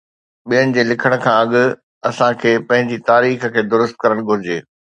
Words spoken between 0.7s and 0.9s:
جي